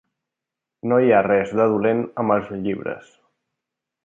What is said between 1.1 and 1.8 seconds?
ha res de